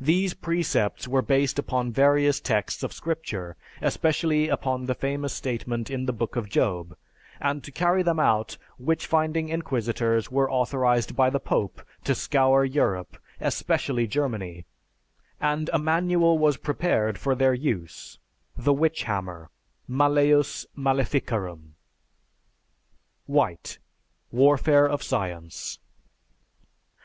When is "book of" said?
6.12-6.48